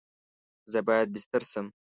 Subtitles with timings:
[0.71, 1.67] زه باید بیستر سم؟